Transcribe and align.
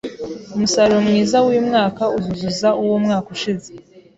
Umusaruro 0.55 0.97
mwiza 1.07 1.37
wuyu 1.43 1.61
mwaka 1.69 2.03
uzuzuza 2.17 2.69
uwumwaka 2.81 3.27
ushize. 3.35 3.69